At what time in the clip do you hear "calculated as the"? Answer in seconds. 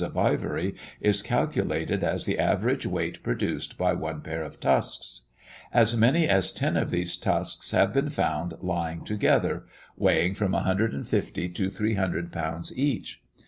1.21-2.39